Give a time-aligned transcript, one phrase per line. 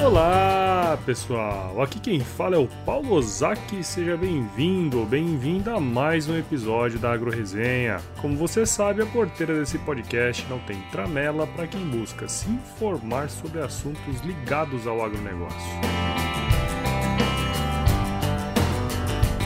[0.00, 6.28] Olá pessoal, aqui quem fala é o Paulo Ozaki, seja bem-vindo ou bem-vinda a mais
[6.28, 8.00] um episódio da Agro Resenha.
[8.20, 13.28] Como você sabe, a porteira desse podcast não tem tramela para quem busca se informar
[13.28, 16.17] sobre assuntos ligados ao agronegócio.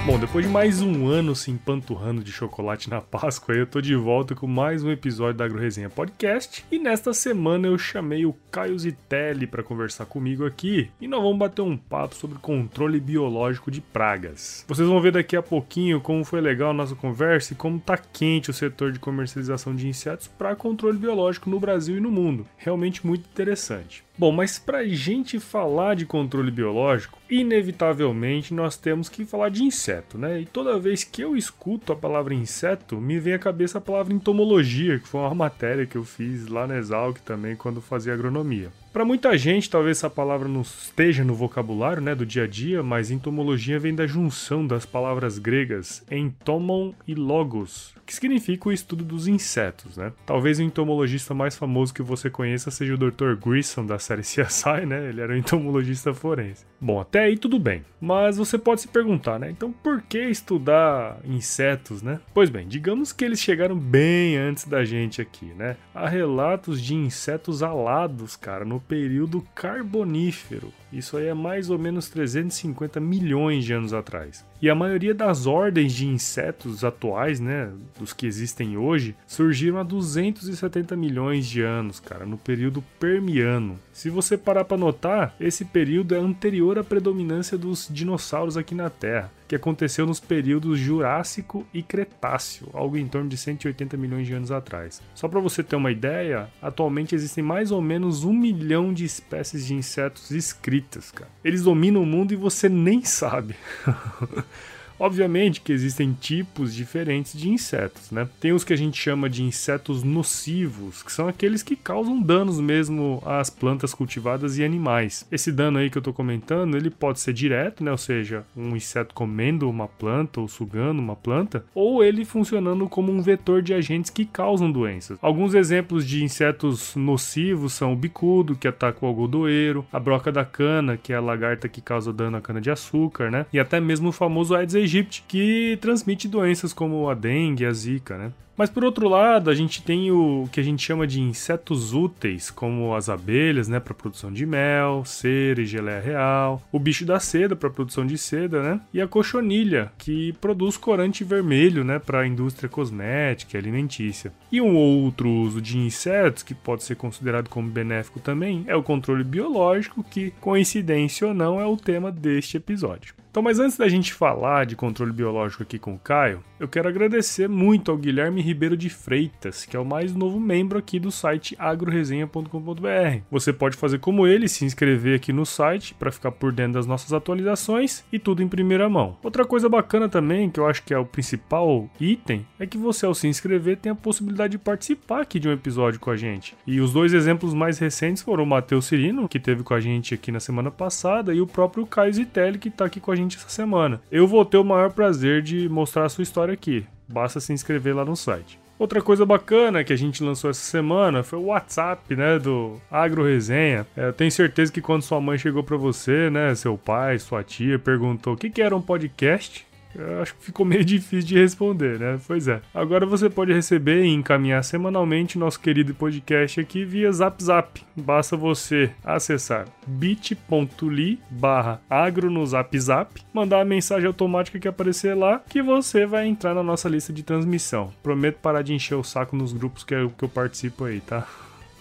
[0.05, 3.95] Bom, depois de mais um ano se empanturrando de chocolate na Páscoa, eu tô de
[3.95, 6.65] volta com mais um episódio da AgroResenha Podcast.
[6.73, 11.39] E nesta semana eu chamei o Caio Zitelli para conversar comigo aqui e nós vamos
[11.39, 14.65] bater um papo sobre controle biológico de pragas.
[14.67, 17.97] Vocês vão ver daqui a pouquinho como foi legal a nossa conversa e como tá
[17.97, 22.45] quente o setor de comercialização de insetos para controle biológico no Brasil e no mundo.
[22.57, 24.03] Realmente muito interessante.
[24.19, 30.19] Bom, mas para gente falar de controle biológico, inevitavelmente nós temos que falar de inseto,
[30.19, 30.41] né?
[30.41, 34.15] E toda vez que eu escuto a palavra inseto, me vem à cabeça a palavra
[34.15, 38.71] entomologia, que foi uma matéria que eu fiz lá na Exalc também quando fazia agronomia.
[38.93, 42.83] Para muita gente, talvez essa palavra não esteja no vocabulário né, do dia a dia,
[42.83, 49.03] mas entomologia vem da junção das palavras gregas entomon e logos, que significa o estudo
[49.03, 49.97] dos insetos.
[49.97, 50.13] Né?
[50.27, 53.35] Talvez o entomologista mais famoso que você conheça seja o Dr.
[53.43, 55.09] Grissom da série CSI, né?
[55.09, 56.67] Ele era um entomologista forense.
[56.79, 59.51] Bom, até aí tudo bem, mas você pode se perguntar, né?
[59.51, 62.21] Então por que estudar insetos, né?
[62.35, 65.77] Pois bem, digamos que eles chegaram bem antes da gente aqui, né?
[65.95, 70.73] Há relatos de insetos alados, cara, no período carbonífero.
[70.93, 74.45] Isso aí é mais ou menos 350 milhões de anos atrás.
[74.61, 79.83] E a maioria das ordens de insetos atuais, né, dos que existem hoje, surgiram há
[79.83, 83.79] 270 milhões de anos, cara, no período Permiano.
[83.93, 88.91] Se você parar para notar, esse período é anterior à predominância dos dinossauros aqui na
[88.91, 94.33] Terra, que aconteceu nos períodos Jurássico e Cretáceo, algo em torno de 180 milhões de
[94.33, 95.03] anos atrás.
[95.15, 99.67] Só para você ter uma ideia, atualmente existem mais ou menos um milhão de espécies
[99.67, 101.31] de insetos escritas, cara.
[101.45, 103.55] Eles dominam o mundo e você nem sabe.
[105.03, 108.29] Obviamente que existem tipos diferentes de insetos, né?
[108.39, 112.61] Tem os que a gente chama de insetos nocivos, que são aqueles que causam danos
[112.61, 115.27] mesmo às plantas cultivadas e animais.
[115.33, 117.91] Esse dano aí que eu tô comentando, ele pode ser direto, né?
[117.91, 123.11] Ou seja, um inseto comendo uma planta ou sugando uma planta, ou ele funcionando como
[123.11, 125.19] um vetor de agentes que causam doenças.
[125.21, 130.45] Alguns exemplos de insetos nocivos são o bicudo, que ataca o algodoeiro, a broca da
[130.45, 133.47] cana, que é a lagarta que causa dano à cana de açúcar, né?
[133.53, 134.92] E até mesmo o famoso Aedes
[135.29, 138.33] que transmite doenças como a dengue, a zika, né?
[138.57, 142.51] Mas por outro lado, a gente tem o que a gente chama de insetos úteis,
[142.51, 147.19] como as abelhas, né, para produção de mel, cera e geleia real, o bicho da
[147.19, 152.21] seda para produção de seda, né, e a cochonilha, que produz corante vermelho, né, para
[152.21, 154.33] a indústria cosmética e alimentícia.
[154.51, 158.83] E um outro uso de insetos que pode ser considerado como benéfico também é o
[158.83, 163.15] controle biológico, que coincidência ou não é o tema deste episódio.
[163.33, 166.87] Então, mas antes da gente falar de controle biológico aqui com o Caio, eu quero
[166.87, 171.11] agradecer muito ao Guilherme Ribeiro de Freitas, que é o mais novo membro aqui do
[171.11, 173.23] site agroresenha.com.br.
[173.31, 176.87] Você pode fazer como ele, se inscrever aqui no site para ficar por dentro das
[176.87, 179.17] nossas atualizações e tudo em primeira mão.
[179.23, 183.07] Outra coisa bacana também, que eu acho que é o principal item, é que você
[183.07, 186.55] ao se inscrever tem a possibilidade de participar aqui de um episódio com a gente.
[186.67, 190.15] E os dois exemplos mais recentes foram o Matheus Cirino, que teve com a gente
[190.15, 193.37] aqui na semana passada, e o próprio Caio Zitelli, que está aqui com a gente
[193.37, 194.01] essa semana.
[194.11, 196.85] Eu vou ter o maior prazer de mostrar a sua história aqui.
[197.13, 198.59] Basta se inscrever lá no site.
[198.79, 203.25] Outra coisa bacana que a gente lançou essa semana foi o WhatsApp, né, do Agro
[203.25, 203.87] Resenha.
[203.97, 207.45] É, eu tenho certeza que quando sua mãe chegou para você, né, seu pai, sua
[207.45, 209.65] tia, perguntou o que, que era um podcast,
[209.95, 212.19] eu acho que ficou meio difícil de responder, né?
[212.27, 212.61] Pois é.
[212.75, 217.83] Agora você pode receber e encaminhar semanalmente nosso querido podcast aqui via Zap Zap.
[217.97, 225.15] Basta você acessar bit.ly barra agro no Zap Zap, mandar a mensagem automática que aparecer
[225.15, 227.93] lá, que você vai entrar na nossa lista de transmissão.
[228.03, 231.27] Prometo parar de encher o saco nos grupos que eu, que eu participo aí, tá?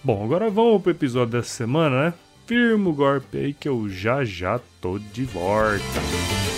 [0.04, 2.14] Bom, agora vamos pro episódio dessa semana, né?
[2.46, 6.51] Firma o golpe aí que eu já já tô de volta.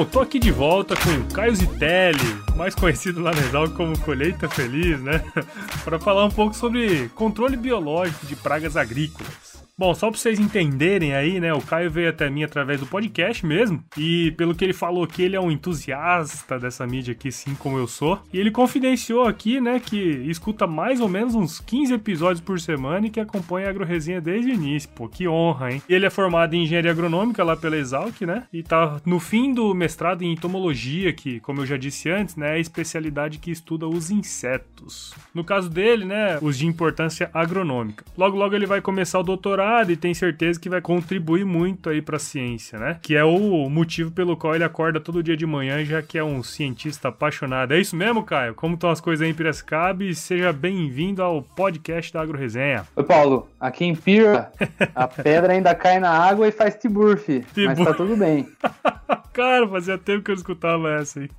[0.00, 3.98] Bom, tô aqui de volta com o Caio Zitelli, mais conhecido lá na Exalc como
[3.98, 5.22] Colheita Feliz, né?
[5.84, 9.49] Para falar um pouco sobre controle biológico de pragas agrícolas.
[9.80, 11.54] Bom, só pra vocês entenderem aí, né?
[11.54, 13.82] O Caio veio até mim através do podcast mesmo.
[13.96, 17.78] E pelo que ele falou aqui, ele é um entusiasta dessa mídia aqui, sim como
[17.78, 18.20] eu sou.
[18.30, 23.06] E ele confidenciou aqui, né, que escuta mais ou menos uns 15 episódios por semana
[23.06, 24.90] e que acompanha a AgroResenha desde o início.
[24.94, 25.82] Pô, que honra, hein?
[25.88, 28.42] Ele é formado em engenharia agronômica lá pela Exalc, né?
[28.52, 32.50] E tá no fim do mestrado em entomologia, que, como eu já disse antes, né,
[32.50, 35.14] é a especialidade que estuda os insetos.
[35.34, 38.04] No caso dele, né, os de importância agronômica.
[38.14, 42.02] Logo, logo ele vai começar o doutorado e tem certeza que vai contribuir muito aí
[42.02, 42.98] para a ciência, né?
[43.00, 46.24] Que é o motivo pelo qual ele acorda todo dia de manhã, já que é
[46.24, 47.72] um cientista apaixonado.
[47.72, 48.54] É isso mesmo, Caio?
[48.54, 50.02] Como estão as coisas aí em Piracicaba?
[50.02, 52.84] E seja bem-vindo ao podcast da AgroResenha.
[52.96, 53.48] Oi, Paulo.
[53.60, 54.50] Aqui em Pira,
[54.94, 58.48] a pedra ainda cai na água e faz tiburf, mas tá tudo bem.
[59.32, 61.30] Cara, fazia tempo que eu escutava essa aí.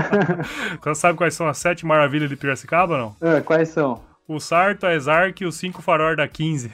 [0.96, 3.16] Sabe quais são as sete maravilhas de Piracicaba, não?
[3.20, 4.00] É, quais são?
[4.26, 6.72] O Sarto, a Exarc e os cinco farol da 15.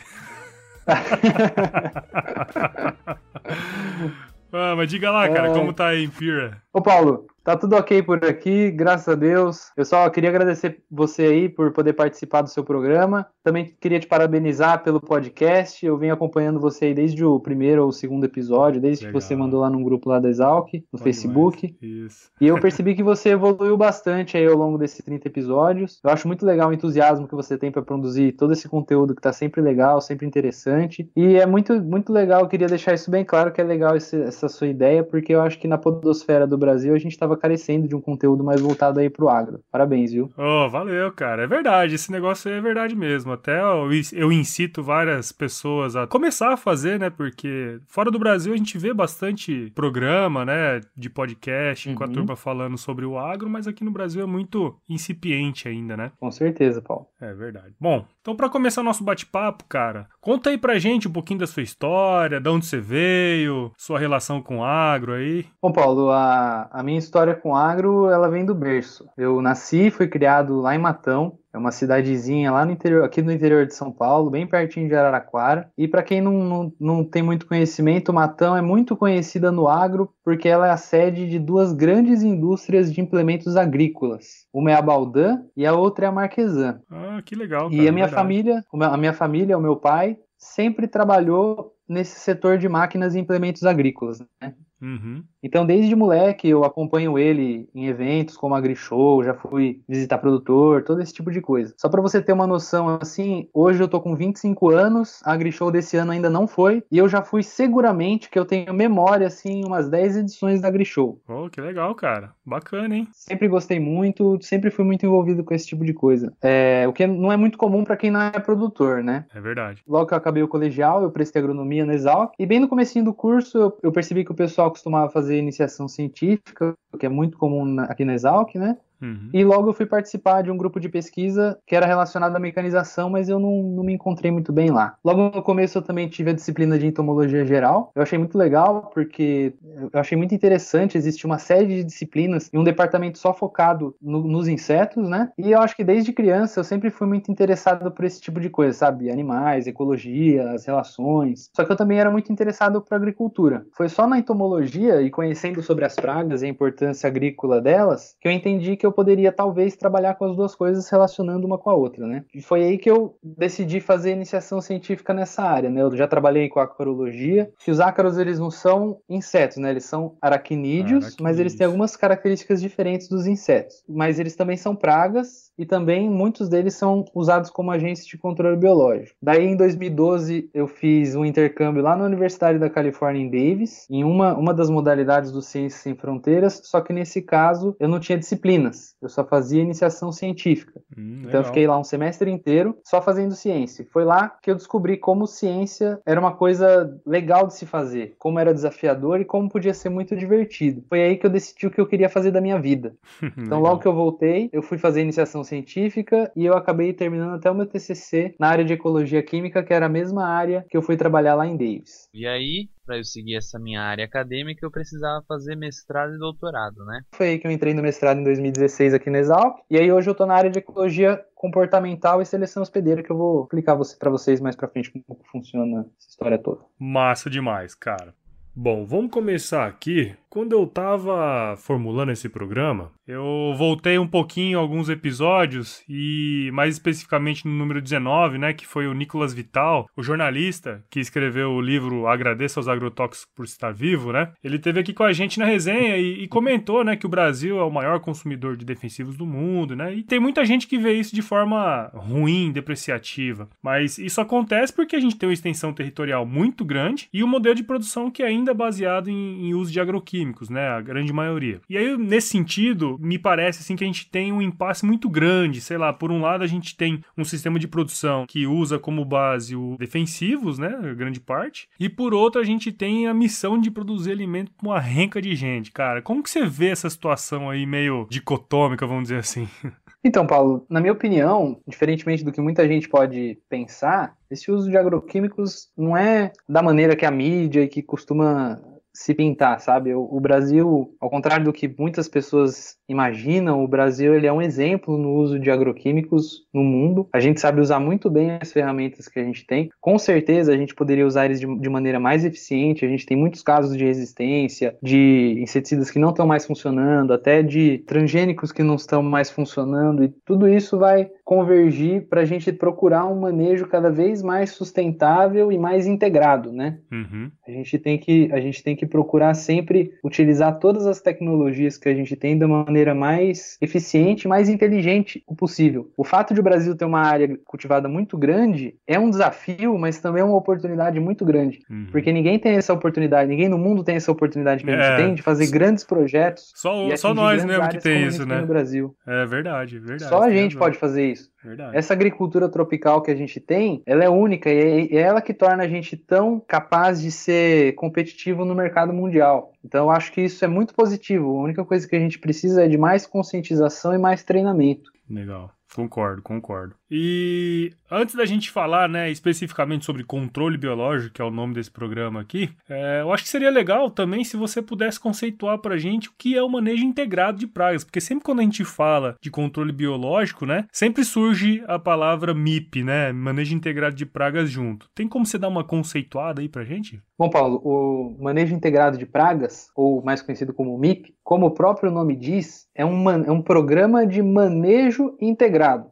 [4.52, 5.52] ah, mas diga lá, cara, é...
[5.52, 6.62] como tá aí em Pira?
[6.73, 9.73] Ô, Paulo, Tá tudo ok por aqui, graças a Deus.
[9.77, 13.27] Eu só queria agradecer você aí por poder participar do seu programa.
[13.43, 15.85] Também queria te parabenizar pelo podcast.
[15.85, 19.21] Eu venho acompanhando você aí desde o primeiro ou segundo episódio, desde Legal.
[19.21, 21.77] que você mandou lá num grupo lá da Exalc, no Pode Facebook.
[21.83, 22.31] Isso.
[22.41, 25.99] E eu percebi que você evoluiu bastante aí ao longo desses 30 episódios.
[26.05, 29.21] Eu acho muito legal o entusiasmo que você tem para produzir todo esse conteúdo que
[29.21, 31.11] tá sempre legal, sempre interessante.
[31.17, 34.23] E é muito, muito legal, eu queria deixar isso bem claro que é legal esse,
[34.23, 37.37] essa sua ideia, porque eu acho que na podosfera do Brasil a gente tava estava
[37.37, 39.61] carecendo de um conteúdo mais voltado aí pro agro.
[39.70, 40.31] Parabéns, viu?
[40.37, 41.44] Oh, valeu, cara.
[41.44, 43.32] É verdade, esse negócio é verdade mesmo.
[43.32, 47.11] Até eu, eu incito várias pessoas a começar a fazer, né?
[47.11, 50.81] Porque fora do Brasil a gente vê bastante programa, né?
[50.96, 51.94] De podcast uhum.
[51.94, 52.12] com a uhum.
[52.12, 56.12] turma falando sobre o agro, mas aqui no Brasil é muito incipiente ainda, né?
[56.19, 57.06] Com certeza, Paulo.
[57.20, 57.75] É verdade.
[57.81, 61.62] Bom, então para começar nosso bate-papo, cara, conta aí pra gente um pouquinho da sua
[61.62, 65.46] história, de onde você veio, sua relação com o agro aí.
[65.62, 69.08] Bom, Paulo, a, a minha história história com agro, ela vem do berço.
[69.16, 73.30] Eu nasci, fui criado lá em Matão, é uma cidadezinha lá no interior, aqui no
[73.30, 75.70] interior de São Paulo, bem pertinho de Araraquara.
[75.78, 80.12] E para quem não, não, não tem muito conhecimento, Matão é muito conhecida no agro
[80.24, 84.46] porque ela é a sede de duas grandes indústrias de implementos agrícolas.
[84.52, 86.80] Uma é a Baldan e a outra é a Marquesan.
[86.90, 87.70] Ah, que legal.
[87.70, 88.14] Cara, e a minha verdade.
[88.14, 93.65] família, a minha família, o meu pai, sempre trabalhou nesse setor de máquinas e implementos
[93.65, 94.21] agrícolas.
[94.41, 94.55] Né?
[94.83, 95.23] Uhum.
[95.41, 101.00] Então, desde moleque, eu acompanho ele em eventos como AgriShow, já fui visitar produtor, todo
[101.00, 101.73] esse tipo de coisa.
[101.77, 105.71] Só para você ter uma noção, assim, hoje eu tô com 25 anos, a AgriShow
[105.71, 109.65] desse ano ainda não foi, e eu já fui seguramente, que eu tenho memória, assim,
[109.65, 111.21] umas 10 edições da AgriShow.
[111.29, 112.33] Oh, que legal, cara.
[112.44, 113.09] Bacana, hein?
[113.12, 116.33] Sempre gostei muito, sempre fui muito envolvido com esse tipo de coisa.
[116.43, 119.27] É, o que não é muito comum para quem não é produtor, né?
[119.35, 119.83] É verdade.
[119.87, 123.05] Logo que eu acabei o colegial, eu prestei agronomia na Exalc, e bem no comecinho
[123.05, 127.38] do curso, eu, eu percebi que o pessoal costumava fazer iniciação científica, que é muito
[127.38, 128.76] comum aqui na Exalc, né?
[129.02, 129.31] Uhum.
[129.32, 133.10] E logo eu fui participar de um grupo de pesquisa que era relacionado à mecanização,
[133.10, 134.94] mas eu não, não, me encontrei muito bem lá.
[135.04, 137.90] Logo no começo eu também tive a disciplina de entomologia geral.
[137.94, 139.54] Eu achei muito legal porque
[139.93, 140.96] eu achei muito interessante.
[140.96, 145.31] Existe uma série de disciplinas e um departamento só focado no, nos insetos, né?
[145.37, 148.48] E eu acho que desde criança eu sempre fui muito interessado por esse tipo de
[148.48, 149.10] coisa, sabe?
[149.10, 151.50] Animais, ecologia, as relações.
[151.55, 153.67] Só que eu também era muito interessado por agricultura.
[153.72, 158.29] Foi só na entomologia e conhecendo sobre as pragas e a importância agrícola delas que
[158.29, 161.70] eu entendi que eu eu poderia talvez trabalhar com as duas coisas relacionando uma com
[161.70, 162.25] a outra, né?
[162.34, 165.82] E foi aí que eu decidi fazer iniciação científica nessa área, né?
[165.82, 169.70] Eu já trabalhei com acarologia, que os ácaros eles não são insetos, né?
[169.70, 173.82] Eles são aracnídeos, mas eles têm algumas características diferentes dos insetos.
[173.89, 178.56] Mas eles também são pragas e também muitos deles são usados como agentes de controle
[178.56, 179.17] biológico.
[179.22, 184.05] Daí em 2012 eu fiz um intercâmbio lá na Universidade da Califórnia em Davis, em
[184.05, 188.19] uma, uma das modalidades do Ciências Sem Fronteiras, só que nesse caso eu não tinha
[188.19, 190.81] disciplinas eu só fazia iniciação científica.
[190.96, 193.86] Hum, então eu fiquei lá um semestre inteiro só fazendo ciência.
[193.91, 198.39] Foi lá que eu descobri como ciência era uma coisa legal de se fazer, como
[198.39, 200.84] era desafiador e como podia ser muito divertido.
[200.89, 202.94] Foi aí que eu decidi o que eu queria fazer da minha vida.
[203.43, 207.51] Então logo que eu voltei, eu fui fazer iniciação científica e eu acabei terminando até
[207.51, 210.82] o meu TCC na área de ecologia química, que era a mesma área que eu
[210.82, 212.08] fui trabalhar lá em Davis.
[212.15, 216.84] E aí, para eu seguir essa minha área acadêmica, eu precisava fazer mestrado e doutorado,
[216.84, 217.03] né?
[217.15, 220.10] Foi aí que eu entrei no mestrado em 2016 aqui na Exalc, e aí hoje
[220.10, 224.10] eu tô na área de ecologia comportamental e seleção hospedeira, que eu vou explicar para
[224.10, 226.60] vocês mais para frente como funciona essa história toda.
[226.79, 228.15] Massa demais, cara.
[228.55, 234.89] Bom, vamos começar aqui quando eu estava formulando esse programa, eu voltei um pouquinho alguns
[234.89, 240.82] episódios e mais especificamente no número 19, né, que foi o Nicolas Vital, o jornalista
[240.89, 244.32] que escreveu o livro Agradeça aos agrotóxicos por estar vivo, né?
[244.43, 247.59] Ele teve aqui com a gente na resenha e, e, comentou, né, que o Brasil
[247.59, 249.94] é o maior consumidor de defensivos do mundo, né?
[249.94, 254.97] E tem muita gente que vê isso de forma ruim, depreciativa, mas isso acontece porque
[254.97, 258.32] a gente tem uma extensão territorial muito grande e um modelo de produção que é
[258.43, 260.69] ainda baseado em, em uso de agroquímicos químicos, né?
[260.69, 261.61] A grande maioria.
[261.69, 265.61] E aí, nesse sentido, me parece assim que a gente tem um impasse muito grande.
[265.61, 269.05] Sei lá, por um lado, a gente tem um sistema de produção que usa como
[269.05, 270.70] base o defensivos, né?
[270.94, 271.69] Grande parte.
[271.79, 275.34] E por outro, a gente tem a missão de produzir alimento com uma renca de
[275.34, 275.70] gente.
[275.70, 279.49] Cara, como que você vê essa situação aí meio dicotômica, vamos dizer assim?
[280.05, 284.77] Então, Paulo, na minha opinião, diferentemente do que muita gente pode pensar, esse uso de
[284.77, 288.61] agroquímicos não é da maneira que a mídia e que costuma
[288.94, 289.94] se pintar, sabe?
[289.94, 294.43] O, o, Brasil, ao contrário do que muitas pessoas imaginam, o Brasil ele é um
[294.43, 297.08] exemplo no uso de agroquímicos no mundo.
[297.13, 299.70] A gente sabe usar muito bem as ferramentas que a gente tem.
[299.81, 302.84] Com certeza a gente poderia usar eles de, de maneira mais eficiente.
[302.84, 307.43] A gente tem muitos casos de resistência, de inseticidas que não estão mais funcionando, até
[307.43, 312.53] de transgênicos que não estão mais funcionando, e tudo isso vai convergir para a gente
[312.53, 316.79] procurar um manejo cada vez mais sustentável e mais integrado, né?
[316.91, 317.31] Uhum.
[317.46, 321.89] A gente tem que a gente tem que procurar sempre utilizar todas as tecnologias que
[321.89, 325.91] a gente tem da maneira mais eficiente, mais inteligente possível.
[325.96, 329.98] O fato de o Brasil ter uma área cultivada muito grande é um desafio, mas
[329.98, 331.86] também é uma oportunidade muito grande, uhum.
[331.91, 334.96] porque ninguém tem essa oportunidade, ninguém no mundo tem essa oportunidade que a gente é,
[334.96, 336.53] tem de fazer grandes projetos.
[336.55, 338.41] Só, só nós mesmo que tem isso, né?
[338.41, 338.94] No Brasil.
[339.06, 340.08] É verdade, verdade.
[340.08, 341.32] Só a gente pode fazer isso.
[341.44, 341.77] Verdade.
[341.77, 345.65] Essa agricultura tropical que a gente tem, ela é única e é ela que torna
[345.65, 349.52] a gente tão capaz de ser competitivo no mercado mundial.
[349.64, 351.36] Então eu acho que isso é muito positivo.
[351.36, 354.91] A única coisa que a gente precisa é de mais conscientização e mais treinamento.
[355.08, 355.50] Legal.
[355.74, 356.74] Concordo, concordo.
[356.94, 361.70] E antes da gente falar, né, especificamente sobre controle biológico, que é o nome desse
[361.70, 366.11] programa aqui, é, eu acho que seria legal também se você pudesse conceituar pra gente
[366.11, 369.31] o que é o manejo integrado de pragas, porque sempre quando a gente fala de
[369.31, 374.91] controle biológico, né, sempre surge a palavra MIP, né, manejo integrado de pragas junto.
[374.94, 377.01] Tem como você dar uma conceituada aí pra gente?
[377.19, 381.91] Bom, Paulo, o manejo integrado de pragas, ou mais conhecido como MIP, como o próprio
[381.91, 385.89] nome diz, é um, é um programa de manejo integrado.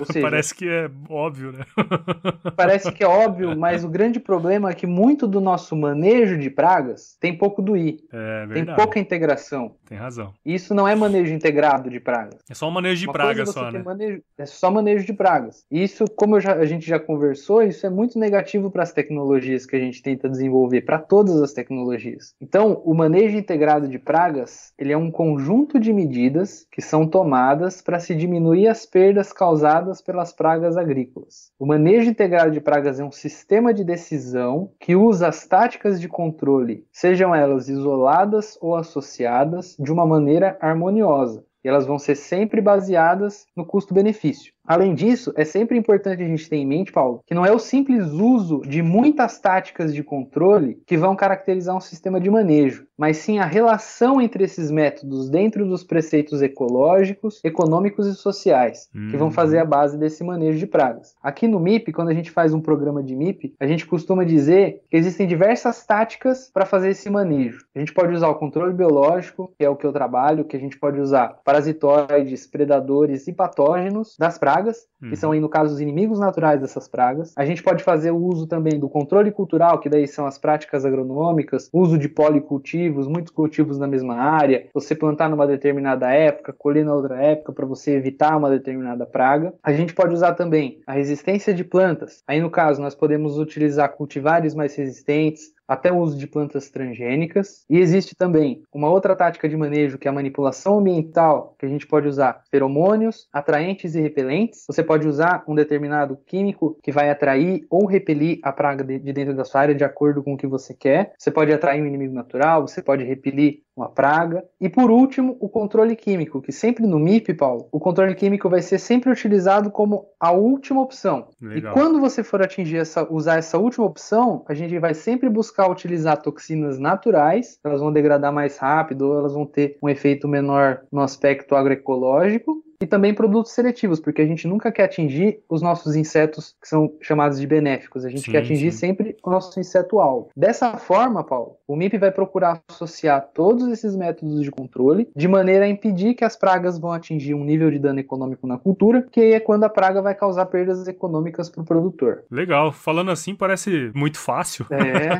[0.00, 1.64] Ou seja, parece que é óbvio, né?
[2.56, 6.50] parece que é óbvio, mas o grande problema é que muito do nosso manejo de
[6.50, 7.98] pragas tem pouco do I.
[8.12, 8.46] É.
[8.52, 9.76] Tem pouca integração.
[9.86, 10.32] Tem razão.
[10.44, 12.40] Isso não é manejo integrado de pragas.
[12.48, 13.82] É só um manejo de Uma pragas só, né?
[13.82, 15.64] Manejo, é só manejo de pragas.
[15.70, 19.76] Isso, como já, a gente já conversou, isso é muito negativo para as tecnologias que
[19.76, 22.34] a gente tenta desenvolver, para todas as tecnologias.
[22.40, 27.80] Então, o manejo integrado de pragas, ele é um conjunto de medidas que são tomadas
[27.80, 31.52] para se diminuir as perdas causadas pelas pragas agrícolas.
[31.58, 36.08] O manejo integrado de pragas é um sistema de decisão que usa as táticas de
[36.08, 41.44] controle, sejam elas isoladas ou associadas, de uma maneira harmoniosa.
[41.62, 44.54] E elas vão ser sempre baseadas no custo-benefício.
[44.68, 47.58] Além disso, é sempre importante a gente ter em mente, Paulo, que não é o
[47.58, 53.16] simples uso de muitas táticas de controle que vão caracterizar um sistema de manejo, mas
[53.16, 59.30] sim a relação entre esses métodos dentro dos preceitos ecológicos, econômicos e sociais, que vão
[59.30, 59.70] fazer a uhum.
[59.70, 61.14] base desse manejo de pragas.
[61.22, 64.82] Aqui no MIP, quando a gente faz um programa de MIP, a gente costuma dizer
[64.90, 67.64] que existem diversas táticas para fazer esse manejo.
[67.74, 70.60] A gente pode usar o controle biológico, que é o que eu trabalho, que a
[70.60, 75.10] gente pode usar parasitoides, predadores e patógenos das pragas pragas, uhum.
[75.10, 77.32] que são aí, no caso, os inimigos naturais dessas pragas.
[77.36, 80.84] A gente pode fazer o uso também do controle cultural, que daí são as práticas
[80.84, 86.84] agronômicas, uso de policultivos, muitos cultivos na mesma área, você plantar numa determinada época, colher
[86.84, 89.54] na outra época para você evitar uma determinada praga.
[89.62, 92.22] A gente pode usar também a resistência de plantas.
[92.26, 97.64] Aí, no caso, nós podemos utilizar cultivares mais resistentes, até o uso de plantas transgênicas.
[97.68, 101.68] E existe também uma outra tática de manejo que é a manipulação ambiental, que a
[101.68, 104.64] gente pode usar feromônios, atraentes e repelentes.
[104.66, 109.34] Você pode usar um determinado químico que vai atrair ou repelir a praga de dentro
[109.34, 111.12] da sua área de acordo com o que você quer.
[111.18, 114.44] Você pode atrair um inimigo natural, você pode repelir uma praga.
[114.60, 118.60] E por último, o controle químico, que sempre no MIP, Paulo, o controle químico vai
[118.60, 121.28] ser sempre utilizado como a última opção.
[121.40, 121.72] Legal.
[121.72, 125.70] E quando você for atingir essa, usar essa última opção, a gente vai sempre buscar
[125.70, 131.00] utilizar toxinas naturais, elas vão degradar mais rápido, elas vão ter um efeito menor no
[131.00, 136.54] aspecto agroecológico, e também produtos seletivos, porque a gente nunca quer atingir os nossos insetos
[136.60, 138.78] que são chamados de benéficos, a gente sim, quer atingir sim.
[138.78, 140.30] sempre o nosso inseto alvo.
[140.36, 145.64] Dessa forma, Paulo, o MIP vai procurar associar todos esses métodos de controle de maneira
[145.64, 149.20] a impedir que as pragas vão atingir um nível de dano econômico na cultura, que
[149.20, 152.24] é quando a praga vai causar perdas econômicas para o produtor.
[152.30, 154.66] Legal, falando assim parece muito fácil.
[154.70, 155.18] É.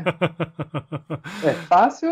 [1.45, 2.11] É fácil,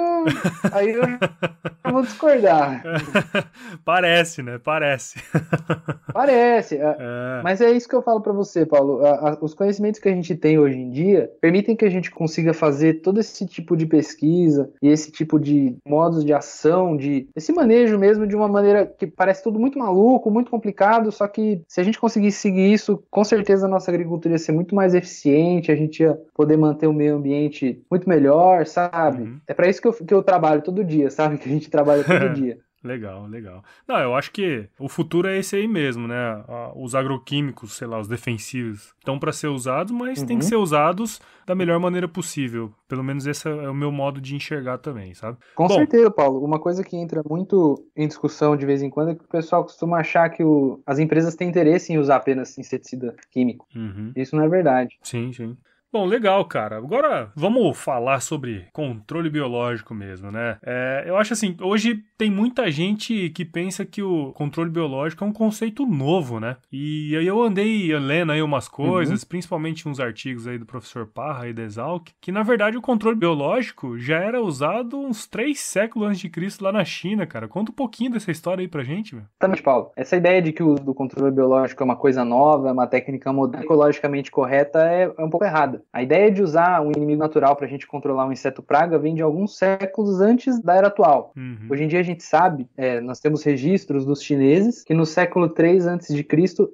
[0.73, 2.83] aí eu vou discordar.
[3.85, 4.59] Parece, né?
[4.59, 5.23] Parece.
[6.12, 6.76] Parece.
[6.76, 6.97] É.
[6.99, 7.40] é.
[7.43, 9.00] Mas é isso que eu falo para você, Paulo.
[9.40, 13.00] Os conhecimentos que a gente tem hoje em dia permitem que a gente consiga fazer
[13.02, 17.99] todo esse tipo de pesquisa e esse tipo de modos de ação, de esse manejo
[17.99, 21.85] mesmo de uma maneira que parece tudo muito maluco, muito complicado, só que se a
[21.85, 25.76] gente conseguir seguir isso, com certeza a nossa agricultura ia ser muito mais eficiente, a
[25.76, 29.23] gente ia poder manter o meio ambiente muito melhor, sabe?
[29.23, 29.40] Uhum.
[29.47, 31.37] É para isso que eu, que eu trabalho todo dia, sabe?
[31.47, 32.59] Que a gente trabalha todo dia.
[32.85, 33.64] Legal, legal.
[33.87, 36.45] Não, eu acho que o futuro é esse aí mesmo, né?
[36.75, 40.26] Os agroquímicos, sei lá, os defensivos, estão para ser usados, mas uhum.
[40.26, 42.73] tem que ser usados da melhor maneira possível.
[42.88, 45.38] Pelo menos esse é o meu modo de enxergar também, sabe?
[45.54, 46.45] Com Bom, certeza, Paulo.
[46.45, 49.64] Uma coisa que entra muito em discussão de vez em quando é que o pessoal
[49.64, 50.80] costuma achar que o...
[50.87, 53.66] as empresas têm interesse em usar apenas inseticida químico.
[53.75, 54.12] Uhum.
[54.14, 54.97] Isso não é verdade.
[55.02, 55.56] Sim, sim.
[55.93, 56.76] Bom, legal, cara.
[56.76, 60.59] Agora vamos falar sobre controle biológico mesmo, né?
[60.64, 65.26] É, eu acho assim, hoje tem muita gente que pensa que o controle biológico é
[65.26, 66.57] um conceito novo, né?
[66.73, 69.28] E aí eu andei lendo aí umas coisas, uhum.
[69.28, 73.16] principalmente uns artigos aí do professor Parra e da Exalc, que na verdade o controle
[73.16, 77.49] biológico já era usado uns três séculos antes de Cristo lá na China, cara.
[77.49, 79.26] Conta um pouquinho dessa história aí pra gente, velho.
[79.33, 79.93] Exatamente, Paulo.
[79.97, 82.87] Essa ideia de que o uso do controle biológico é uma coisa nova, é uma
[82.87, 85.86] técnica moderna, ecologicamente correta, é, é um pouco errada.
[85.93, 89.14] A ideia de usar um inimigo natural para a gente controlar um inseto praga vem
[89.14, 91.33] de alguns séculos antes da era atual.
[91.37, 91.69] Uhum.
[91.71, 95.49] Hoje em dia a gente sabe, é, nós temos registros dos chineses que no século
[95.49, 96.26] 3 a.C.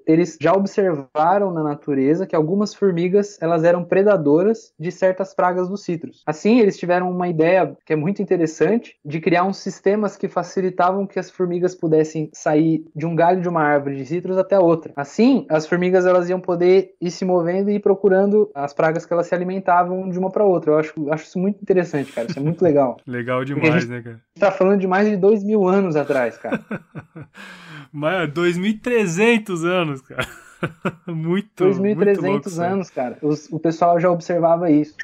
[0.06, 5.84] eles já observaram na natureza que algumas formigas elas eram predadoras de certas pragas dos
[5.84, 6.22] citros.
[6.26, 11.06] Assim, eles tiveram uma ideia que é muito interessante de criar uns sistemas que facilitavam
[11.06, 14.92] que as formigas pudessem sair de um galho de uma árvore de citros até outra.
[14.96, 19.12] Assim, as formigas elas iam poder ir se movendo e ir procurando as pragas que
[19.12, 20.72] elas se alimentavam de uma para outra.
[20.72, 22.28] Eu acho, acho isso muito interessante, cara.
[22.28, 22.98] Isso é muito legal.
[23.06, 24.20] legal demais, né, cara?
[24.38, 26.60] tá falando de mais de dois mil anos atrás, cara.
[27.92, 30.26] Mas 2.300 anos, cara.
[31.06, 33.18] muito, 2.300 anos, cara.
[33.22, 34.96] o pessoal já observava isso.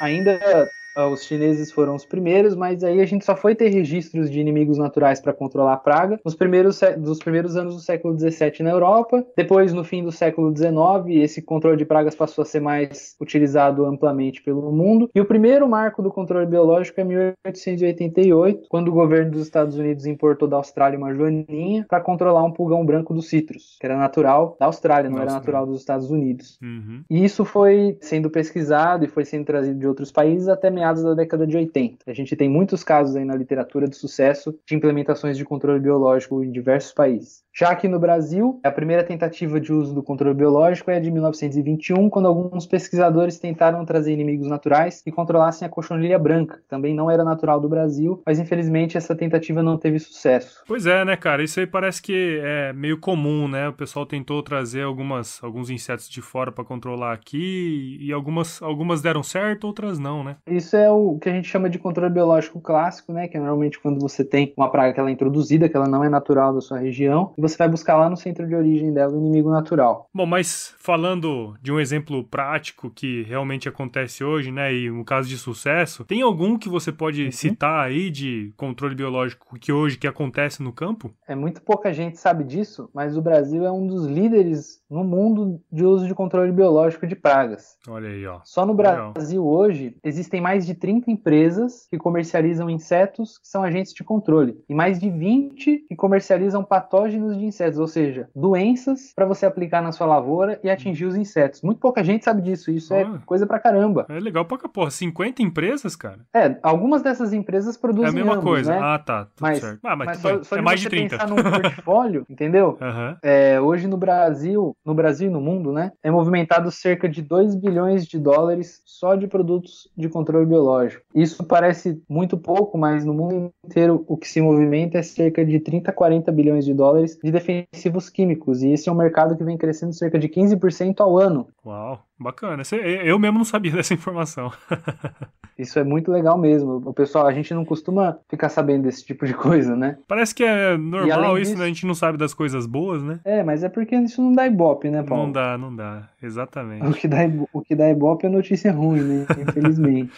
[0.00, 4.40] Ainda os chineses foram os primeiros, mas aí a gente só foi ter registros de
[4.40, 8.70] inimigos naturais para controlar a praga nos primeiros, dos primeiros anos do século XVII na
[8.70, 9.24] Europa.
[9.36, 13.84] Depois, no fim do século XIX, esse controle de pragas passou a ser mais utilizado
[13.84, 15.10] amplamente pelo mundo.
[15.14, 20.06] E o primeiro marco do controle biológico é 1888, quando o governo dos Estados Unidos
[20.06, 24.56] importou da Austrália uma joaninha para controlar um pulgão branco dos citros, que era natural
[24.58, 26.58] da Austrália, não Nossa, era natural dos Estados Unidos.
[26.62, 27.02] Uhum.
[27.10, 31.14] E isso foi sendo pesquisado e foi sendo trazido de outros países até meados da
[31.14, 32.10] década de 80.
[32.10, 36.42] A gente tem muitos casos aí na literatura de sucesso de implementações de controle biológico
[36.42, 37.43] em diversos países.
[37.56, 42.10] Já aqui no Brasil, a primeira tentativa de uso do controle biológico é de 1921,
[42.10, 47.08] quando alguns pesquisadores tentaram trazer inimigos naturais que controlassem a cochonilha branca, que também não
[47.08, 50.64] era natural do Brasil, mas infelizmente essa tentativa não teve sucesso.
[50.66, 51.44] Pois é, né, cara?
[51.44, 53.68] Isso aí parece que é meio comum, né?
[53.68, 59.00] O pessoal tentou trazer algumas, alguns insetos de fora para controlar aqui e algumas, algumas
[59.00, 60.38] deram certo, outras não, né?
[60.44, 63.28] Isso é o que a gente chama de controle biológico clássico, né?
[63.28, 66.02] Que é normalmente quando você tem uma praga que ela é introduzida, que ela não
[66.02, 69.18] é natural da sua região, você vai buscar lá no centro de origem dela o
[69.18, 70.08] inimigo natural.
[70.12, 75.28] Bom, mas falando de um exemplo prático que realmente acontece hoje, né, e um caso
[75.28, 77.32] de sucesso, tem algum que você pode uhum.
[77.32, 81.12] citar aí de controle biológico que hoje que acontece no campo?
[81.28, 85.60] É muito pouca gente sabe disso, mas o Brasil é um dos líderes no mundo
[85.70, 87.76] de uso de controle biológico de pragas.
[87.88, 88.40] Olha aí, ó.
[88.44, 93.92] Só no Brasil hoje existem mais de 30 empresas que comercializam insetos que são agentes
[93.92, 99.26] de controle e mais de 20 que comercializam patógenos de insetos, ou seja, doenças para
[99.26, 101.62] você aplicar na sua lavoura e atingir os insetos.
[101.62, 104.06] Muito pouca gente sabe disso, isso ah, é coisa pra caramba.
[104.08, 106.20] É legal pra porra, 50 empresas, cara?
[106.34, 108.72] É, algumas dessas empresas produzem É a mesma ambos, coisa.
[108.72, 108.80] Né?
[108.82, 109.80] Ah, tá, tudo mas, certo.
[109.84, 111.16] Ah, mas, mas só, só é mais de 30.
[111.16, 112.78] pensar num portfólio, entendeu?
[112.80, 113.16] Uhum.
[113.22, 117.54] É, hoje no Brasil, no Brasil e no mundo, né, é movimentado cerca de 2
[117.54, 121.02] bilhões de dólares só de produtos de controle biológico.
[121.14, 125.60] Isso parece muito pouco, mas no mundo inteiro o que se movimenta é cerca de
[125.60, 129.42] 30 a 40 bilhões de dólares de defensivos químicos, e esse é um mercado que
[129.42, 131.48] vem crescendo cerca de 15% ao ano.
[131.64, 132.04] Uau!
[132.20, 132.62] Bacana.
[133.02, 134.52] Eu mesmo não sabia dessa informação.
[135.58, 136.82] Isso é muito legal mesmo.
[136.84, 139.96] O pessoal, a gente não costuma ficar sabendo desse tipo de coisa, né?
[140.06, 141.58] Parece que é normal isso, disso...
[141.60, 141.64] né?
[141.64, 143.20] A gente não sabe das coisas boas, né?
[143.24, 145.26] É, mas é porque isso não dá ibope, né, Paulo?
[145.26, 146.08] Não dá, não dá.
[146.20, 146.84] Exatamente.
[146.90, 147.18] O que dá,
[147.52, 149.26] o que dá ibope é notícia ruim, né?
[149.40, 150.12] Infelizmente.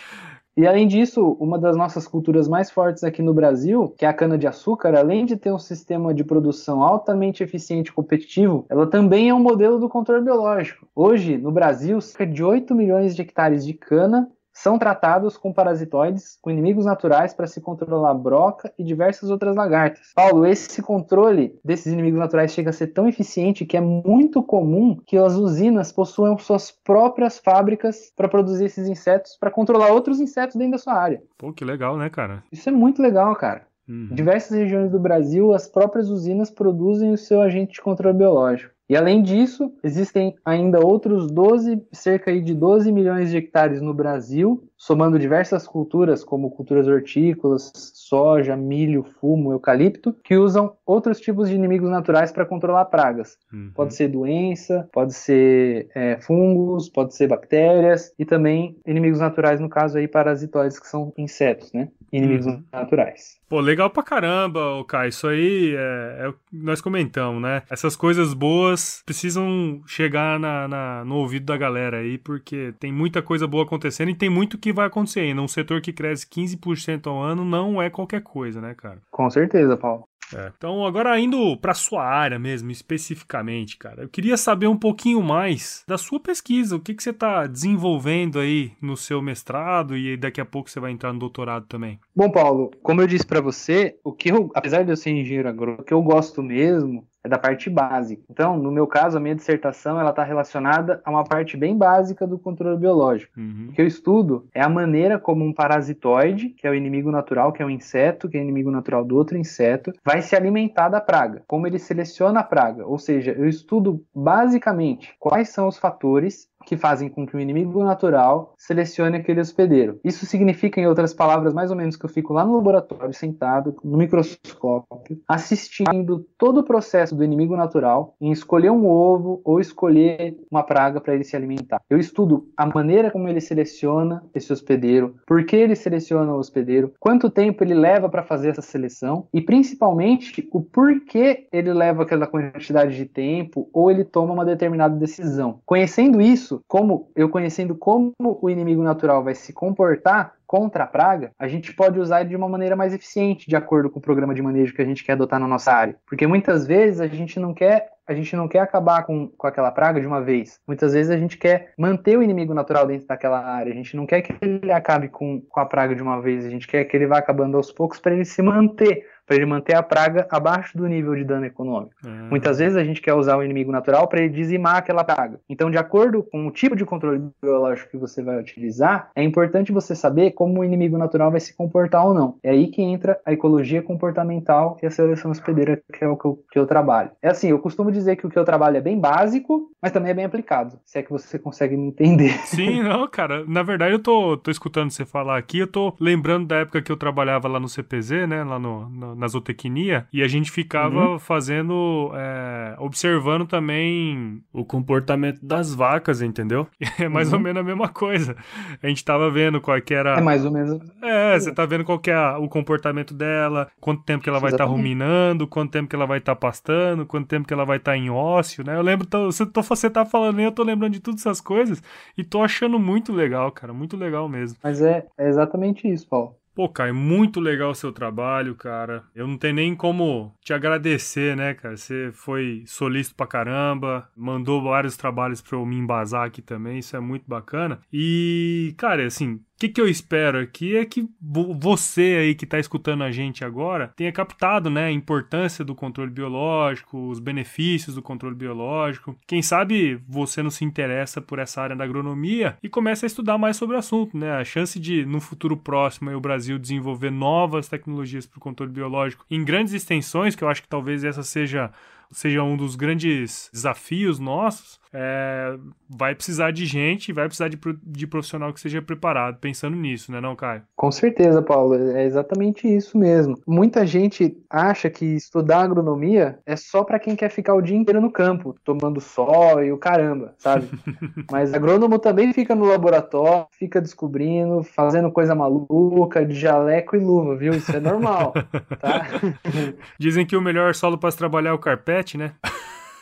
[0.56, 4.14] E além disso, uma das nossas culturas mais fortes aqui no Brasil, que é a
[4.14, 9.34] cana-de-açúcar, além de ter um sistema de produção altamente eficiente e competitivo, ela também é
[9.34, 10.88] um modelo do controle biológico.
[10.94, 16.38] Hoje, no Brasil, cerca de 8 milhões de hectares de cana são tratados com parasitoides,
[16.40, 20.12] com inimigos naturais para se controlar broca e diversas outras lagartas.
[20.14, 24.96] Paulo, esse controle desses inimigos naturais chega a ser tão eficiente que é muito comum
[25.06, 30.56] que as usinas possuam suas próprias fábricas para produzir esses insetos, para controlar outros insetos
[30.56, 31.22] dentro da sua área.
[31.36, 32.42] Pô, que legal, né, cara?
[32.50, 33.66] Isso é muito legal, cara.
[33.86, 34.08] Uhum.
[34.10, 38.75] Em diversas regiões do Brasil, as próprias usinas produzem o seu agente de controle biológico.
[38.88, 44.62] E além disso, existem ainda outros 12, cerca de 12 milhões de hectares no Brasil,
[44.76, 51.56] somando diversas culturas, como culturas hortícolas, soja, milho, fumo, eucalipto, que usam outros tipos de
[51.56, 53.36] inimigos naturais para controlar pragas.
[53.52, 53.72] Uhum.
[53.74, 59.68] Pode ser doença, pode ser é, fungos, pode ser bactérias e também inimigos naturais, no
[59.68, 61.88] caso aí, parasitoides, que são insetos, né?
[62.12, 62.62] Inimigos uhum.
[62.72, 63.36] naturais.
[63.48, 65.08] Pô, legal pra caramba, Kai.
[65.08, 67.62] Isso aí é, é, o que nós comentamos, né?
[67.70, 73.22] Essas coisas boas precisam chegar na, na, no ouvido da galera aí, porque tem muita
[73.22, 75.42] coisa boa acontecendo e tem muito que vai acontecer ainda.
[75.42, 79.00] Um setor que cresce 15% ao ano não é qualquer coisa, né, cara?
[79.10, 80.04] Com certeza, Paulo.
[80.34, 80.52] É.
[80.56, 85.84] Então, agora indo para sua área mesmo, especificamente, cara, eu queria saber um pouquinho mais
[85.86, 90.40] da sua pesquisa, o que, que você está desenvolvendo aí no seu mestrado e daqui
[90.40, 91.98] a pouco você vai entrar no doutorado também.
[92.14, 95.48] Bom, Paulo, como eu disse para você, o que eu, apesar de eu ser engenheiro
[95.48, 98.22] agrônomo, o que eu gosto mesmo é da parte básica.
[98.30, 102.26] Então, no meu caso, a minha dissertação ela está relacionada a uma parte bem básica
[102.26, 103.32] do controle biológico.
[103.36, 103.68] Uhum.
[103.70, 107.52] O que eu estudo é a maneira como um parasitoide, que é o inimigo natural,
[107.52, 111.00] que é um inseto, que é inimigo natural do outro inseto, vai se alimentar da
[111.00, 111.42] praga.
[111.46, 112.86] Como ele seleciona a praga.
[112.86, 117.82] Ou seja, eu estudo basicamente quais são os fatores que fazem com que o inimigo
[117.82, 120.00] natural selecione aquele hospedeiro.
[120.04, 123.76] Isso significa, em outras palavras, mais ou menos que eu fico lá no laboratório, sentado,
[123.84, 130.36] no microscópio, assistindo todo o processo do inimigo natural em escolher um ovo ou escolher
[130.50, 131.80] uma praga para ele se alimentar.
[131.88, 136.92] Eu estudo a maneira como ele seleciona esse hospedeiro, por que ele seleciona o hospedeiro,
[136.98, 142.26] quanto tempo ele leva para fazer essa seleção e, principalmente, o porquê ele leva aquela
[142.26, 145.60] quantidade de tempo ou ele toma uma determinada decisão.
[145.64, 151.32] Conhecendo isso, como eu conhecendo como o inimigo natural vai se comportar contra a praga,
[151.38, 154.34] a gente pode usar ele de uma maneira mais eficiente, de acordo com o programa
[154.34, 155.96] de manejo que a gente quer adotar na nossa área.
[156.06, 159.72] Porque muitas vezes a gente não quer a gente não quer acabar com, com aquela
[159.72, 160.60] praga de uma vez.
[160.64, 163.72] Muitas vezes a gente quer manter o inimigo natural dentro daquela área.
[163.72, 166.46] A gente não quer que ele acabe com, com a praga de uma vez.
[166.46, 169.46] A gente quer que ele vá acabando aos poucos para ele se manter para ele
[169.46, 171.94] manter a praga abaixo do nível de dano econômico.
[172.04, 172.28] Uhum.
[172.30, 175.40] Muitas vezes a gente quer usar o inimigo natural para ele dizimar aquela praga.
[175.48, 179.72] Então, de acordo com o tipo de controle biológico que você vai utilizar, é importante
[179.72, 182.36] você saber como o inimigo natural vai se comportar ou não.
[182.42, 186.24] É aí que entra a ecologia comportamental e a seleção hospedeira, que é o que
[186.24, 187.10] eu, que eu trabalho.
[187.20, 190.12] É assim, eu costumo dizer que o que eu trabalho é bem básico, mas também
[190.12, 192.32] é bem aplicado, se é que você consegue me entender.
[192.46, 193.44] Sim, não, cara.
[193.46, 196.92] Na verdade, eu tô, tô escutando você falar aqui, eu tô lembrando da época que
[196.92, 201.10] eu trabalhava lá no CPZ, né, lá no, no na zootecnia, e a gente ficava
[201.10, 201.18] uhum.
[201.18, 206.66] fazendo, é, observando também o comportamento das vacas, entendeu?
[206.98, 207.38] É mais uhum.
[207.38, 208.34] ou menos a mesma coisa.
[208.82, 210.18] A gente tava vendo qual que era...
[210.18, 210.80] É mais ou menos...
[211.02, 214.50] É, você tá vendo qual que é o comportamento dela, quanto tempo que ela vai
[214.50, 217.64] estar tá ruminando, quanto tempo que ela vai estar tá pastando, quanto tempo que ela
[217.64, 218.76] vai estar tá em ócio, né?
[218.76, 221.82] Eu lembro, tô, você, tô, você tá falando, eu tô lembrando de todas essas coisas
[222.16, 224.58] e tô achando muito legal, cara, muito legal mesmo.
[224.62, 226.34] Mas é, é exatamente isso, Paulo.
[226.56, 229.04] Pô, Caio, muito legal o seu trabalho, cara.
[229.14, 231.76] Eu não tenho nem como te agradecer, né, cara?
[231.76, 236.96] Você foi solícito pra caramba, mandou vários trabalhos pra eu me embasar aqui também, isso
[236.96, 237.78] é muito bacana.
[237.92, 242.58] E, cara, assim, o que, que, eu espero aqui é que você aí que está
[242.58, 248.02] escutando a gente agora tenha captado né, a importância do controle biológico, os benefícios do
[248.02, 249.18] controle biológico.
[249.26, 253.38] Quem sabe você não se interessa por essa área da agronomia e começa a estudar
[253.38, 254.14] mais sobre o assunto.
[254.14, 254.30] Né?
[254.30, 259.24] A chance de, no futuro próximo, o Brasil desenvolver novas tecnologias para o controle biológico
[259.30, 261.72] em grandes extensões, que eu acho que talvez essa seja
[262.10, 265.58] seja um dos grandes desafios nossos, é,
[265.90, 270.22] vai precisar de gente, vai precisar de, de profissional que seja preparado, pensando nisso, né,
[270.22, 270.62] não, Caio?
[270.74, 273.38] Com certeza, Paulo, é exatamente isso mesmo.
[273.46, 278.00] Muita gente acha que estudar agronomia é só para quem quer ficar o dia inteiro
[278.00, 280.66] no campo, tomando sol e o caramba, sabe?
[281.30, 287.36] Mas agrônomo também fica no laboratório, fica descobrindo, fazendo coisa maluca, de jaleco e luva,
[287.36, 287.52] viu?
[287.52, 288.32] Isso é normal,
[288.80, 289.06] tá?
[290.00, 292.32] Dizem que o melhor solo para se trabalhar é o carpete, né?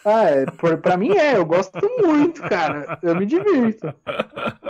[0.04, 2.98] Ah, é, por, pra mim é, eu gosto muito, cara.
[3.02, 3.92] Eu me divirto.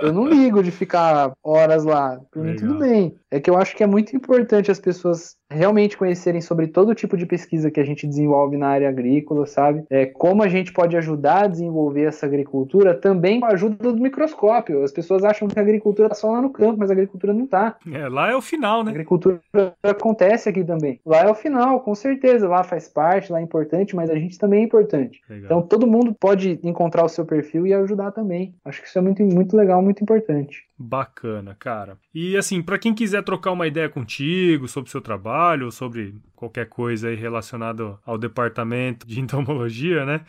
[0.01, 2.21] Eu não ligo de ficar horas lá.
[2.31, 3.19] Por mim, tudo bem.
[3.31, 7.17] É que eu acho que é muito importante as pessoas realmente conhecerem sobre todo tipo
[7.17, 9.85] de pesquisa que a gente desenvolve na área agrícola, sabe?
[9.89, 14.03] É, como a gente pode ajudar a desenvolver essa agricultura também com a ajuda do
[14.03, 14.83] microscópio.
[14.83, 17.45] As pessoas acham que a agricultura está só lá no campo, mas a agricultura não
[17.45, 17.77] está.
[17.91, 18.91] É, lá é o final, né?
[18.91, 19.41] A agricultura
[19.83, 21.01] acontece aqui também.
[21.05, 22.49] Lá é o final, com certeza.
[22.49, 25.21] Lá faz parte, lá é importante, mas a gente também é importante.
[25.29, 25.45] Legal.
[25.45, 28.55] Então todo mundo pode encontrar o seu perfil e ajudar também.
[28.65, 30.65] Acho que isso é muito, muito legal, muito importante.
[30.77, 31.99] Bacana, cara.
[32.13, 36.69] E assim, para quem quiser trocar uma ideia contigo sobre o seu trabalho, sobre qualquer
[36.69, 40.25] coisa aí relacionado ao departamento de entomologia, né?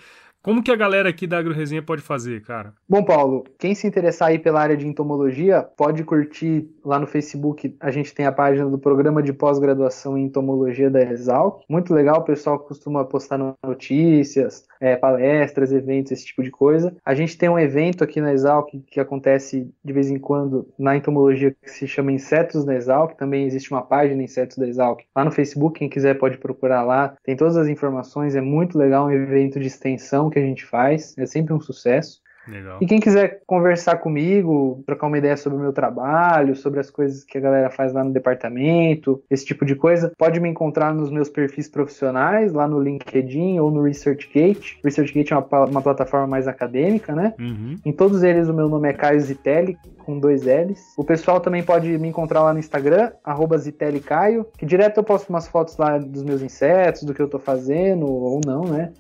[0.46, 2.72] Como que a galera aqui da AgroResenha pode fazer, cara?
[2.88, 7.76] Bom, Paulo, quem se interessar aí pela área de entomologia, pode curtir lá no Facebook.
[7.80, 11.64] A gente tem a página do programa de pós-graduação em entomologia da Exalc.
[11.68, 16.96] Muito legal, o pessoal costuma postar notícias, é, palestras, eventos, esse tipo de coisa.
[17.04, 20.96] A gente tem um evento aqui na Exalc que acontece de vez em quando na
[20.96, 23.18] entomologia que se chama Insetos da Exalc.
[23.18, 25.80] Também existe uma página Insetos da Exalc lá no Facebook.
[25.80, 27.16] Quem quiser pode procurar lá.
[27.24, 28.36] Tem todas as informações.
[28.36, 31.18] É muito legal, um evento de extensão que a gente faz.
[31.18, 32.22] É sempre um sucesso.
[32.48, 32.78] Legal.
[32.82, 37.24] E quem quiser conversar comigo, trocar uma ideia sobre o meu trabalho, sobre as coisas
[37.24, 41.10] que a galera faz lá no departamento, esse tipo de coisa, pode me encontrar nos
[41.10, 44.80] meus perfis profissionais, lá no LinkedIn ou no ResearchGate.
[44.84, 47.34] ResearchGate é uma, uma plataforma mais acadêmica, né?
[47.40, 47.78] Uhum.
[47.86, 50.94] Em todos eles o meu nome é Caio Zitelli, com dois L's.
[50.96, 53.58] O pessoal também pode me encontrar lá no Instagram, arroba
[54.06, 57.40] Caio, que direto eu posto umas fotos lá dos meus insetos, do que eu tô
[57.40, 58.92] fazendo, ou não, né?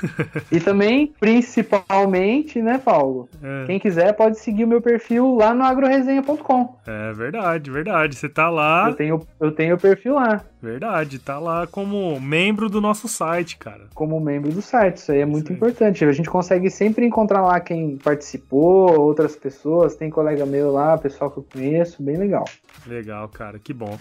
[0.52, 3.28] e também, principalmente, né, Paulo?
[3.40, 3.66] É.
[3.66, 6.76] Quem quiser pode seguir o meu perfil lá no agroresenha.com.
[6.86, 8.16] É verdade, verdade.
[8.16, 8.88] Você tá lá.
[8.88, 10.44] Eu tenho, eu tenho o perfil lá.
[10.60, 13.84] Verdade, tá lá como membro do nosso site, cara.
[13.94, 16.04] Como membro do site, isso aí é muito importante.
[16.04, 21.30] A gente consegue sempre encontrar lá quem participou, outras pessoas, tem colega meu lá, pessoal
[21.30, 22.44] que eu conheço, bem legal.
[22.86, 23.96] Legal, cara, que bom.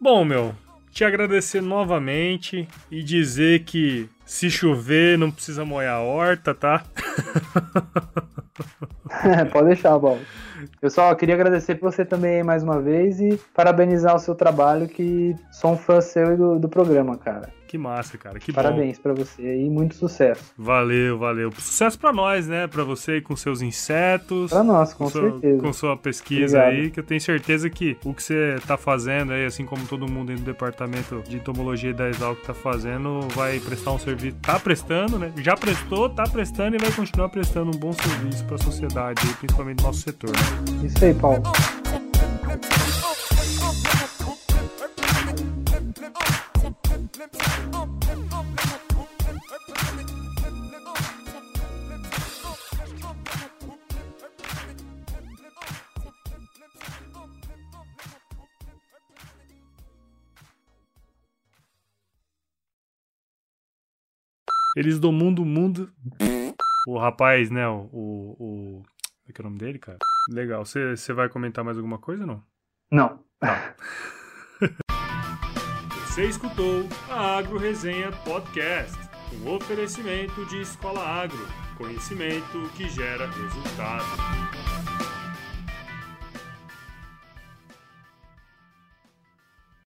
[0.00, 0.52] Bom, meu,
[0.98, 6.82] te agradecer novamente e dizer que se chover não precisa molhar a horta, tá?
[9.52, 9.96] Pode deixar.
[10.80, 14.88] Pessoal, eu queria agradecer por você também mais uma vez e parabenizar o seu trabalho,
[14.88, 17.48] que sou um fã seu e do, do programa, cara.
[17.68, 18.40] Que massa, cara.
[18.40, 20.42] Que Parabéns para você aí, muito sucesso.
[20.56, 21.52] Valeu, valeu.
[21.52, 22.66] Sucesso para nós, né?
[22.66, 24.50] Para você com seus insetos.
[24.50, 25.62] Para nós, com, com certeza.
[25.62, 26.82] com sua pesquisa Obrigado.
[26.82, 30.10] aí, que eu tenho certeza que o que você tá fazendo aí, assim como todo
[30.10, 34.38] mundo aí no departamento de entomologia da Exalc tá fazendo, vai prestar um serviço.
[34.40, 35.30] Tá prestando, né?
[35.36, 39.82] Já prestou, tá prestando e vai continuar prestando um bom serviço para a sociedade, principalmente
[39.82, 40.30] no nosso setor.
[40.30, 40.86] Né?
[40.86, 41.42] Isso aí, Paulo.
[64.78, 65.92] Eles do mundo, mundo.
[66.86, 67.66] O rapaz, né?
[67.66, 67.88] O.
[67.92, 68.82] o, o...
[68.84, 69.98] Como é que é o nome dele, cara?
[70.30, 70.64] Legal.
[70.64, 72.44] Você vai comentar mais alguma coisa ou não?
[72.88, 73.18] Não.
[73.40, 73.74] Tá.
[76.06, 78.96] Você escutou a Agro Resenha Podcast,
[79.42, 81.44] um oferecimento de Escola Agro,
[81.76, 84.47] conhecimento que gera resultado.